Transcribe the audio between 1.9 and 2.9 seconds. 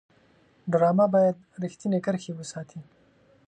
کرښې وساتي